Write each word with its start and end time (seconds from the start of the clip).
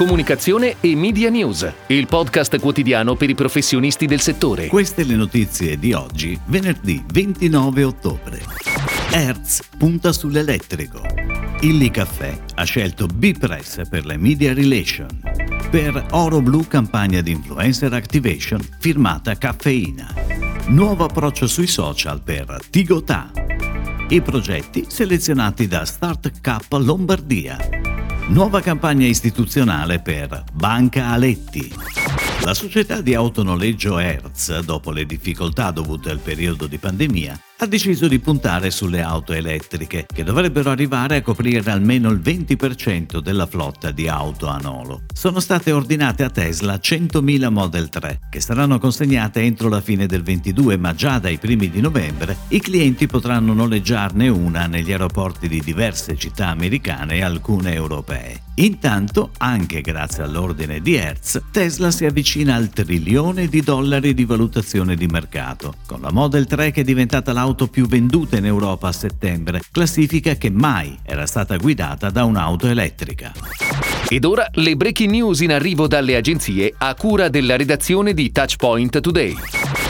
Comunicazione 0.00 0.76
e 0.80 0.96
Media 0.96 1.28
News, 1.28 1.70
il 1.88 2.06
podcast 2.06 2.58
quotidiano 2.58 3.16
per 3.16 3.28
i 3.28 3.34
professionisti 3.34 4.06
del 4.06 4.20
settore. 4.20 4.66
Queste 4.68 5.04
le 5.04 5.14
notizie 5.14 5.78
di 5.78 5.92
oggi, 5.92 6.40
venerdì 6.46 7.04
29 7.12 7.84
ottobre. 7.84 8.40
Hertz 9.10 9.60
punta 9.76 10.10
sull'elettrico. 10.14 11.02
Illy 11.60 11.90
Caffè 11.90 12.34
ha 12.54 12.64
scelto 12.64 13.08
B-Press 13.08 13.86
per 13.90 14.06
le 14.06 14.16
media 14.16 14.54
relation. 14.54 15.20
Per 15.70 16.06
Oro 16.12 16.40
Blu 16.40 16.66
campagna 16.66 17.20
di 17.20 17.32
influencer 17.32 17.92
activation 17.92 18.66
firmata 18.78 19.36
Caffeina. 19.36 20.14
Nuovo 20.68 21.04
approccio 21.04 21.46
sui 21.46 21.66
social 21.66 22.22
per 22.22 22.58
Tigotà. 22.70 23.30
I 24.08 24.22
progetti 24.22 24.86
selezionati 24.88 25.68
da 25.68 25.84
Start 25.84 26.40
Cup 26.40 26.72
Lombardia. 26.80 27.79
Nuova 28.30 28.60
campagna 28.60 29.06
istituzionale 29.06 29.98
per 29.98 30.44
Banca 30.52 31.08
Aletti. 31.08 31.74
La 32.44 32.54
società 32.54 33.00
di 33.00 33.12
autonoleggio 33.12 33.98
Hertz, 33.98 34.60
dopo 34.60 34.92
le 34.92 35.04
difficoltà 35.04 35.72
dovute 35.72 36.10
al 36.10 36.20
periodo 36.20 36.68
di 36.68 36.78
pandemia, 36.78 37.38
ha 37.62 37.66
deciso 37.66 38.08
di 38.08 38.18
puntare 38.20 38.70
sulle 38.70 39.02
auto 39.02 39.34
elettriche, 39.34 40.06
che 40.10 40.24
dovrebbero 40.24 40.70
arrivare 40.70 41.16
a 41.16 41.22
coprire 41.22 41.70
almeno 41.70 42.08
il 42.08 42.18
20% 42.18 43.18
della 43.18 43.46
flotta 43.46 43.90
di 43.90 44.08
auto 44.08 44.46
a 44.46 44.56
nolo. 44.56 45.02
Sono 45.12 45.40
state 45.40 45.70
ordinate 45.70 46.24
a 46.24 46.30
Tesla 46.30 46.76
100.000 46.76 47.50
Model 47.50 47.90
3, 47.90 48.20
che 48.30 48.40
saranno 48.40 48.78
consegnate 48.78 49.42
entro 49.42 49.68
la 49.68 49.82
fine 49.82 50.06
del 50.06 50.22
22, 50.22 50.78
ma 50.78 50.94
già 50.94 51.18
dai 51.18 51.36
primi 51.36 51.68
di 51.68 51.82
novembre 51.82 52.34
i 52.48 52.60
clienti 52.60 53.06
potranno 53.06 53.52
noleggiarne 53.52 54.28
una 54.28 54.66
negli 54.66 54.92
aeroporti 54.92 55.46
di 55.46 55.60
diverse 55.60 56.16
città 56.16 56.46
americane 56.46 57.16
e 57.16 57.22
alcune 57.22 57.74
europee. 57.74 58.40
Intanto, 58.54 59.30
anche 59.38 59.80
grazie 59.80 60.22
all'ordine 60.22 60.80
di 60.80 60.94
Hertz, 60.94 61.40
Tesla 61.50 61.90
si 61.90 62.04
avvicina 62.04 62.56
al 62.56 62.68
trilione 62.68 63.48
di 63.48 63.62
dollari 63.62 64.12
di 64.12 64.24
valutazione 64.26 64.96
di 64.96 65.06
mercato, 65.06 65.76
con 65.86 66.00
la 66.02 66.10
Model 66.10 66.46
3 66.46 66.70
che 66.70 66.82
è 66.82 66.84
diventata 66.84 67.32
l'auto 67.32 67.49
l'auto 67.50 67.66
più 67.66 67.86
venduta 67.86 68.36
in 68.36 68.46
Europa 68.46 68.88
a 68.88 68.92
settembre, 68.92 69.60
classifica 69.72 70.34
che 70.34 70.50
mai 70.50 70.96
era 71.02 71.26
stata 71.26 71.56
guidata 71.56 72.08
da 72.10 72.24
un'auto 72.24 72.68
elettrica. 72.68 73.32
Ed 74.08 74.24
ora 74.24 74.48
le 74.54 74.76
breaking 74.76 75.10
news 75.10 75.40
in 75.40 75.52
arrivo 75.52 75.86
dalle 75.86 76.16
agenzie 76.16 76.69
a 76.82 76.94
cura 76.94 77.28
della 77.28 77.56
redazione 77.56 78.14
di 78.14 78.32
Touchpoint 78.32 79.00
Today. 79.00 79.36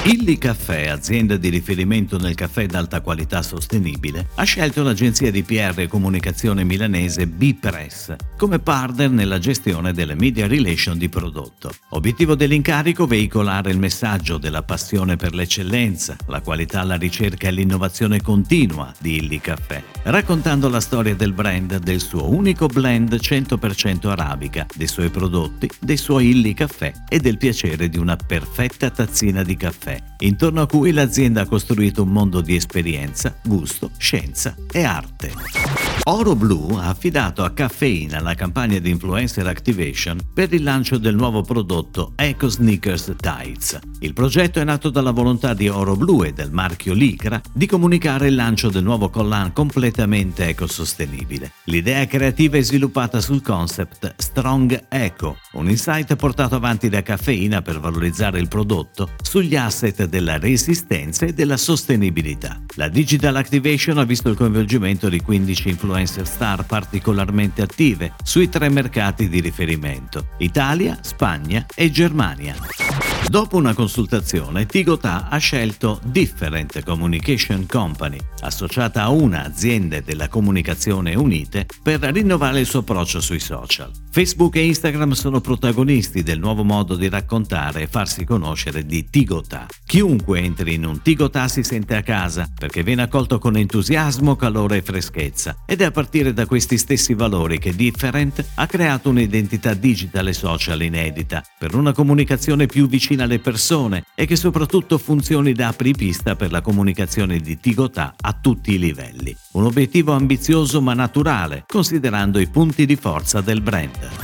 Illy 0.05 0.38
Caffè, 0.38 0.88
azienda 0.88 1.36
di 1.36 1.48
riferimento 1.48 2.19
nel 2.19 2.34
caffè 2.34 2.66
d'alta 2.66 3.00
qualità 3.00 3.42
sostenibile, 3.42 4.30
ha 4.34 4.42
scelto 4.42 4.83
l'agenzia 4.83 5.30
di 5.30 5.44
PR 5.44 5.78
e 5.78 5.86
comunicazione 5.86 6.64
milanese 6.64 7.28
B-Press 7.28 8.16
come 8.36 8.58
partner 8.58 9.11
nella 9.11 9.38
gestione 9.38 9.92
delle 9.92 10.14
media 10.14 10.48
relation 10.48 10.98
di 10.98 11.08
prodotto. 11.08 11.72
Obiettivo 11.91 12.34
dell'incarico 12.34 13.06
veicolare 13.06 13.70
il 13.70 13.78
messaggio 13.78 14.38
della 14.38 14.62
passione 14.62 15.16
per 15.16 15.34
l'eccellenza, 15.34 16.16
la 16.27 16.41
qualità, 16.41 16.83
la 16.83 16.96
ricerca 16.96 17.48
e 17.48 17.52
l'innovazione 17.52 18.20
continua 18.20 18.92
di 18.98 19.16
Illy 19.16 19.38
Caffè, 19.38 19.83
raccontando 20.05 20.68
la 20.68 20.80
storia 20.80 21.14
del 21.14 21.34
brand, 21.34 21.77
del 21.77 22.00
suo 22.00 22.33
unico 22.33 22.66
blend 22.66 23.14
100% 23.14 24.08
arabica, 24.08 24.66
dei 24.74 24.88
suoi 24.88 25.11
prodotti, 25.11 25.70
dei 25.78 25.98
suoi 25.98 26.30
Illy 26.30 26.55
Caffè 26.55 26.80
e 27.09 27.19
del 27.19 27.39
piacere 27.39 27.89
di 27.89 27.98
una 27.98 28.17
perfetta 28.17 28.91
tazzina 28.91 29.42
di 29.42 29.56
caffè 29.56 29.69
caffè, 29.70 29.98
intorno 30.19 30.62
a 30.62 30.67
cui 30.67 30.92
l'azienda 30.92 31.42
ha 31.42 31.47
costruito 31.47 32.03
un 32.03 32.11
mondo 32.11 32.41
di 32.41 32.55
esperienza, 32.55 33.34
gusto, 33.42 33.91
scienza 33.97 34.55
e 34.70 34.83
arte. 34.83 35.89
Oro 36.04 36.34
Blu 36.34 36.76
ha 36.76 36.88
affidato 36.88 37.44
a 37.44 37.50
Caffeina 37.50 38.20
la 38.20 38.34
campagna 38.34 38.78
di 38.78 38.88
influencer 38.88 39.46
activation 39.46 40.18
per 40.32 40.52
il 40.54 40.62
lancio 40.62 40.96
del 40.96 41.14
nuovo 41.14 41.42
prodotto 41.42 42.12
Eco 42.16 42.48
Sneakers 42.48 43.14
Tights. 43.18 43.78
Il 44.00 44.14
progetto 44.14 44.60
è 44.60 44.64
nato 44.64 44.88
dalla 44.88 45.10
volontà 45.10 45.52
di 45.52 45.68
Oro 45.68 45.96
Blu 45.96 46.24
e 46.24 46.32
del 46.32 46.52
marchio 46.52 46.94
Lycra 46.94 47.40
di 47.52 47.66
comunicare 47.66 48.28
il 48.28 48.34
lancio 48.34 48.70
del 48.70 48.83
nuovo 48.83 49.10
collan 49.10 49.52
completamente 49.52 50.48
ecosostenibile. 50.48 51.52
L'idea 51.64 52.06
creativa 52.06 52.56
è 52.56 52.62
sviluppata 52.62 53.20
sul 53.20 53.42
concept 53.42 54.14
Strong 54.16 54.86
Eco, 54.89 55.36
un 55.52 55.68
insight 55.68 56.16
portato 56.16 56.55
avanti 56.55 56.89
da 56.89 57.02
Caffeina 57.02 57.60
per 57.60 57.78
valorizzare 57.78 58.40
il 58.40 58.48
prodotto 58.48 59.10
sugli 59.22 59.55
asset 59.55 60.06
della 60.06 60.39
resistenza 60.39 61.27
e 61.27 61.34
della 61.34 61.58
sostenibilità. 61.58 62.58
La 62.77 62.89
Digital 62.89 63.36
Activation 63.36 63.98
ha 63.98 64.05
visto 64.05 64.30
il 64.30 64.36
coinvolgimento 64.36 65.10
di 65.10 65.20
15 65.20 65.68
influencer 65.68 65.89
influencer 65.90 66.27
star 66.27 66.64
particolarmente 66.64 67.62
attive 67.62 68.12
sui 68.23 68.48
tre 68.48 68.68
mercati 68.68 69.28
di 69.28 69.40
riferimento, 69.40 70.28
Italia, 70.39 70.98
Spagna 71.01 71.67
e 71.74 71.90
Germania. 71.90 73.09
Dopo 73.29 73.57
una 73.57 73.75
consultazione, 73.75 74.67
Tigotà 74.67 75.29
ha 75.29 75.39
scelto 75.39 76.01
Different 76.03 76.83
Communication 76.83 77.64
Company, 77.67 78.19
associata 78.41 79.03
a 79.03 79.11
una 79.11 79.45
azienda 79.45 80.01
della 80.01 80.29
comunicazione 80.29 81.14
unite, 81.14 81.67
per 81.81 82.01
rinnovare 82.01 82.58
il 82.58 82.67
suo 82.67 82.81
approccio 82.81 83.20
sui 83.20 83.39
social. 83.39 83.92
Facebook 84.11 84.57
e 84.57 84.64
Instagram 84.64 85.13
sono 85.13 85.41
protagonisti 85.41 86.25
del 86.25 86.41
nuovo 86.41 86.64
modo 86.64 86.97
di 86.97 87.08
raccontare 87.08 87.83
e 87.83 87.86
farsi 87.86 88.25
conoscere 88.25 88.85
di 88.85 89.08
Tigotà. 89.08 89.67
Chiunque 89.87 90.41
entri 90.41 90.75
in 90.75 90.85
un 90.85 91.01
Tigotà 91.01 91.47
si 91.47 91.63
sente 91.63 91.95
a 91.95 92.02
casa 92.02 92.48
perché 92.52 92.83
viene 92.83 93.02
accolto 93.02 93.39
con 93.39 93.57
entusiasmo, 93.57 94.35
calore 94.35 94.79
e 94.79 94.83
freschezza 94.83 95.58
ed 95.67 95.83
è 95.83 95.85
a 95.85 95.91
partire 95.92 96.33
da 96.33 96.47
questi 96.47 96.77
stessi 96.77 97.14
valori 97.14 97.61
che 97.61 97.77
Different 97.77 98.45
ha 98.57 98.67
creato 98.67 99.11
un'identità 99.11 99.75
digitale 99.75 100.33
social 100.33 100.83
inedita 100.83 101.45
per 101.57 101.77
una 101.77 101.92
comunicazione 101.92 102.67
più 102.67 102.89
vicina 102.89 103.09
alle 103.18 103.40
persone 103.40 104.04
e 104.14 104.26
che 104.26 104.36
soprattutto 104.36 104.98
funzioni 104.98 105.52
da 105.52 105.68
apripista 105.68 106.36
per 106.36 106.50
la 106.50 106.60
comunicazione 106.60 107.38
di 107.38 107.58
Tigotà 107.58 108.14
a 108.20 108.36
tutti 108.40 108.74
i 108.74 108.78
livelli. 108.78 109.34
Un 109.52 109.64
obiettivo 109.64 110.12
ambizioso 110.12 110.80
ma 110.80 110.94
naturale, 110.94 111.64
considerando 111.66 112.38
i 112.38 112.46
punti 112.46 112.86
di 112.86 112.96
forza 112.96 113.40
del 113.40 113.60
brand. 113.60 114.20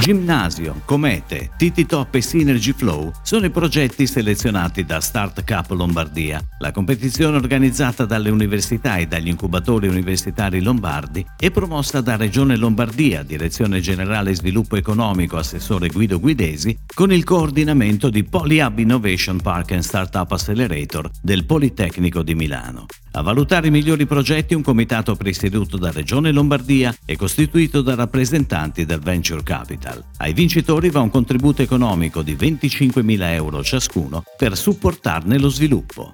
Gymnasium, 0.00 0.80
Comete, 0.86 1.50
TT 1.58 1.84
Top 1.84 2.14
e 2.14 2.22
Synergy 2.22 2.72
Flow 2.72 3.12
sono 3.22 3.44
i 3.44 3.50
progetti 3.50 4.06
selezionati 4.06 4.86
da 4.86 4.98
Start 4.98 5.44
Cup 5.44 5.72
Lombardia, 5.72 6.40
la 6.58 6.72
competizione 6.72 7.36
organizzata 7.36 8.06
dalle 8.06 8.30
università 8.30 8.96
e 8.96 9.06
dagli 9.06 9.28
incubatori 9.28 9.88
universitari 9.88 10.62
lombardi 10.62 11.24
e 11.38 11.50
promossa 11.50 12.00
da 12.00 12.16
Regione 12.16 12.56
Lombardia, 12.56 13.22
Direzione 13.22 13.80
Generale 13.80 14.34
Sviluppo 14.34 14.76
Economico, 14.76 15.36
assessore 15.36 15.88
Guido 15.88 16.18
Guidesi, 16.18 16.78
con 16.94 17.12
il 17.12 17.22
coordinamento 17.22 18.08
di 18.08 18.24
PolyHub 18.24 18.78
Innovation 18.78 19.38
Park 19.38 19.72
and 19.72 19.82
Startup 19.82 20.32
Accelerator 20.32 21.10
del 21.20 21.44
Politecnico 21.44 22.22
di 22.22 22.34
Milano. 22.34 22.86
A 23.12 23.22
valutare 23.22 23.66
i 23.66 23.70
migliori 23.70 24.06
progetti 24.06 24.54
un 24.54 24.62
comitato 24.62 25.16
presieduto 25.16 25.76
da 25.76 25.90
Regione 25.90 26.30
Lombardia 26.30 26.94
e 27.04 27.16
costituito 27.16 27.82
da 27.82 27.96
rappresentanti 27.96 28.84
del 28.84 29.00
Venture 29.00 29.42
Capital. 29.42 30.04
Ai 30.18 30.32
vincitori 30.32 30.90
va 30.90 31.00
un 31.00 31.10
contributo 31.10 31.60
economico 31.60 32.22
di 32.22 32.34
25.000 32.34 33.32
euro 33.32 33.64
ciascuno 33.64 34.22
per 34.36 34.56
supportarne 34.56 35.38
lo 35.38 35.48
sviluppo. 35.48 36.12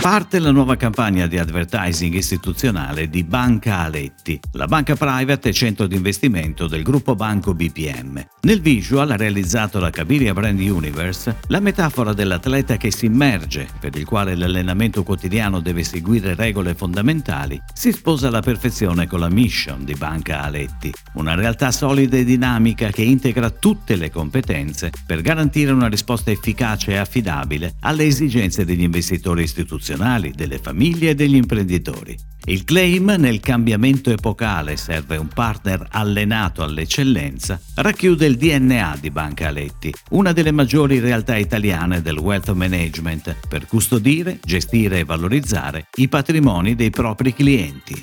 Parte 0.00 0.38
la 0.38 0.50
nuova 0.50 0.76
campagna 0.76 1.26
di 1.26 1.38
advertising 1.38 2.12
istituzionale 2.12 3.08
di 3.08 3.24
Banca 3.24 3.78
Aletti, 3.78 4.38
la 4.52 4.66
banca 4.66 4.94
private 4.96 5.48
e 5.48 5.52
centro 5.54 5.86
di 5.86 5.96
investimento 5.96 6.66
del 6.66 6.82
gruppo 6.82 7.14
banco 7.14 7.54
BPM. 7.54 8.22
Nel 8.42 8.60
visual 8.60 9.08
realizzato 9.08 9.78
da 9.78 9.88
Cabiria 9.88 10.34
Brand 10.34 10.60
Universe, 10.60 11.38
la 11.46 11.60
metafora 11.60 12.12
dell'atleta 12.12 12.76
che 12.76 12.90
si 12.90 13.06
immerge, 13.06 13.66
per 13.80 13.96
il 13.96 14.04
quale 14.04 14.34
l'allenamento 14.34 15.02
quotidiano 15.02 15.60
deve 15.60 15.84
seguire 15.84 16.34
regole 16.34 16.74
fondamentali, 16.74 17.58
si 17.72 17.90
sposa 17.90 18.28
alla 18.28 18.42
perfezione 18.42 19.06
con 19.06 19.20
la 19.20 19.30
mission 19.30 19.84
di 19.84 19.94
Banca 19.94 20.42
Aletti, 20.42 20.92
una 21.14 21.34
realtà 21.34 21.72
solida 21.72 22.18
e 22.18 22.24
dinamica 22.24 22.90
che 22.90 23.02
integra 23.02 23.48
tutte 23.48 23.96
le 23.96 24.10
competenze 24.10 24.92
per 25.06 25.22
garantire 25.22 25.72
una 25.72 25.88
risposta 25.88 26.30
efficace 26.30 26.92
e 26.92 26.96
affidabile 26.96 27.76
alle 27.80 28.04
esigenze 28.04 28.66
degli 28.66 28.82
investitori 28.82 29.42
istituzionali 29.42 29.83
professionali, 29.84 30.32
delle 30.34 30.58
famiglie 30.58 31.10
e 31.10 31.14
degli 31.14 31.34
imprenditori. 31.34 32.16
Il 32.46 32.64
claim 32.64 33.14
nel 33.18 33.40
cambiamento 33.40 34.10
epocale 34.10 34.76
serve 34.76 35.16
un 35.16 35.28
partner 35.28 35.86
allenato 35.90 36.62
all'eccellenza 36.62 37.60
racchiude 37.76 38.26
il 38.26 38.36
DNA 38.36 38.98
di 39.00 39.10
Banca 39.10 39.48
Aletti, 39.48 39.92
una 40.10 40.32
delle 40.32 40.52
maggiori 40.52 41.00
realtà 41.00 41.36
italiane 41.36 42.02
del 42.02 42.18
wealth 42.18 42.50
management, 42.52 43.36
per 43.48 43.66
custodire, 43.66 44.38
gestire 44.42 45.00
e 45.00 45.04
valorizzare 45.04 45.86
i 45.96 46.08
patrimoni 46.08 46.74
dei 46.74 46.90
propri 46.90 47.34
clienti. 47.34 47.94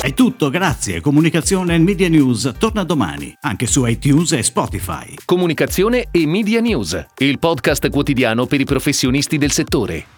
È 0.00 0.14
tutto, 0.14 0.48
grazie. 0.48 1.00
Comunicazione 1.00 1.74
e 1.74 1.78
Media 1.78 2.08
News 2.08 2.52
torna 2.58 2.84
domani, 2.84 3.34
anche 3.40 3.66
su 3.66 3.84
iTunes 3.84 4.32
e 4.32 4.42
Spotify. 4.42 5.14
Comunicazione 5.24 6.08
e 6.10 6.26
Media 6.26 6.60
News, 6.60 7.04
il 7.18 7.38
podcast 7.38 7.90
quotidiano 7.90 8.46
per 8.46 8.60
i 8.60 8.64
professionisti 8.64 9.36
del 9.36 9.50
settore. 9.50 10.16